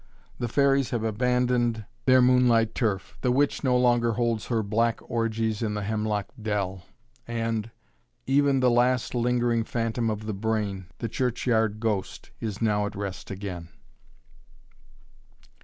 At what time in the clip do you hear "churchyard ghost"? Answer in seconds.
11.07-12.31